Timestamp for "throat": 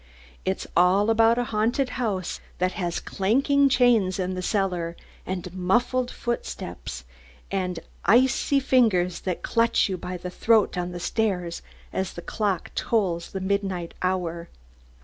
10.31-10.75